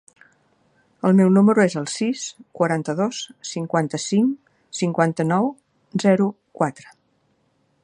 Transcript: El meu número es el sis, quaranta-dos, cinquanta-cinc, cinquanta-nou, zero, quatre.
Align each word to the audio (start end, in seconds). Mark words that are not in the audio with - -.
El 1.09 1.11
meu 1.19 1.27
número 1.35 1.61
es 1.65 1.75
el 1.81 1.85
sis, 1.95 2.23
quaranta-dos, 2.61 3.19
cinquanta-cinc, 3.51 4.51
cinquanta-nou, 4.81 5.53
zero, 6.07 6.31
quatre. 6.63 6.91